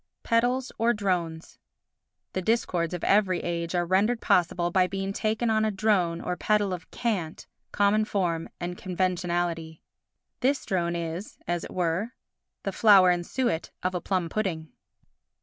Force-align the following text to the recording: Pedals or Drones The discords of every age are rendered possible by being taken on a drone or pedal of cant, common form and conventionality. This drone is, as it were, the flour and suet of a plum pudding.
Pedals 0.23 0.71
or 0.79 0.95
Drones 0.95 1.59
The 2.33 2.41
discords 2.41 2.95
of 2.95 3.03
every 3.03 3.41
age 3.41 3.75
are 3.75 3.85
rendered 3.85 4.19
possible 4.19 4.71
by 4.71 4.87
being 4.87 5.13
taken 5.13 5.51
on 5.51 5.63
a 5.63 5.69
drone 5.69 6.19
or 6.21 6.35
pedal 6.35 6.73
of 6.73 6.89
cant, 6.89 7.45
common 7.71 8.05
form 8.05 8.49
and 8.59 8.75
conventionality. 8.75 9.83
This 10.39 10.65
drone 10.65 10.95
is, 10.95 11.37
as 11.47 11.63
it 11.63 11.71
were, 11.71 12.13
the 12.63 12.71
flour 12.71 13.11
and 13.11 13.23
suet 13.23 13.69
of 13.83 13.93
a 13.93 14.01
plum 14.01 14.27
pudding. 14.27 14.69